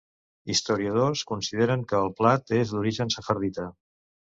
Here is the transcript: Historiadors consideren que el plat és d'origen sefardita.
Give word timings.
Historiadors 0.53 1.21
consideren 1.33 1.85
que 1.93 2.01
el 2.09 2.13
plat 2.23 2.59
és 2.65 2.77
d'origen 2.77 3.17
sefardita. 3.19 3.73